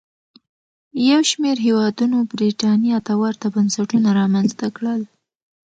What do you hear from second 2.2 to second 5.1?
برېټانیا ته ورته بنسټونه رامنځته کړل.